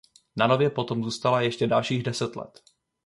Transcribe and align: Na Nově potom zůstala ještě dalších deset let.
Na 0.35 0.47
Nově 0.47 0.69
potom 0.69 1.03
zůstala 1.03 1.41
ještě 1.41 1.67
dalších 1.67 2.03
deset 2.03 2.35
let. 2.35 2.59